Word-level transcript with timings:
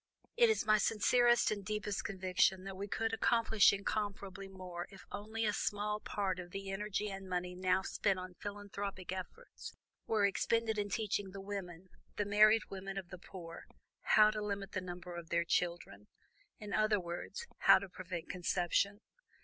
"It 0.35 0.49
is 0.49 0.65
my 0.65 0.79
sincerest 0.79 1.51
and 1.51 1.63
deepest 1.63 2.03
conviction 2.03 2.63
that 2.63 2.75
we 2.75 2.87
could 2.87 3.13
accomplish 3.13 3.71
incomparably 3.71 4.47
more 4.47 4.87
if 4.89 5.05
only 5.11 5.45
a 5.45 5.53
small 5.53 5.99
part 5.99 6.39
of 6.39 6.49
the 6.49 6.71
energy 6.71 7.11
and 7.11 7.29
money 7.29 7.53
now 7.53 7.83
spent 7.83 8.17
on 8.17 8.33
philanthropic 8.39 9.11
efforts 9.11 9.75
were 10.07 10.25
expended 10.25 10.79
in 10.79 10.89
teaching 10.89 11.29
the 11.29 11.39
women, 11.39 11.89
the 12.15 12.25
married 12.25 12.63
women 12.71 12.97
of 12.97 13.09
the 13.09 13.19
poor, 13.19 13.67
how 14.15 14.31
to 14.31 14.41
limit 14.41 14.71
the 14.71 14.81
number 14.81 15.15
of 15.15 15.29
their 15.29 15.45
children; 15.45 16.07
in 16.57 16.73
other 16.73 16.99
words, 16.99 17.45
how 17.59 17.77
to 17.77 17.87
prevent 17.87 18.27
conception. 18.27 19.01